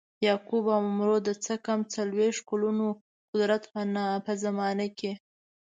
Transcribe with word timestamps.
یعقوب 0.27 0.65
او 0.75 0.81
عمرو 0.89 1.17
د 1.27 1.29
څه 1.43 1.53
کم 1.65 1.79
څلویښت 1.93 2.41
کلونو 2.49 2.85
قدرت 3.31 3.63
په 4.25 4.31
زمانه 4.43 4.87
کې. 4.97 5.11